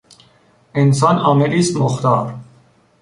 انسان 0.75 1.15
عاملی 1.17 1.59
است 1.59 1.77
مختار. 1.77 2.39